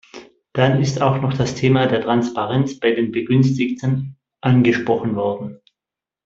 Dann 0.53 0.81
ist 0.81 0.99
auch 1.03 1.21
noch 1.21 1.31
das 1.35 1.53
Thema 1.53 1.85
der 1.85 2.01
Transparenz 2.01 2.79
bei 2.79 2.89
den 2.91 3.11
Begünstigten 3.11 4.17
angesprochen 4.41 5.15
worden. 5.15 5.59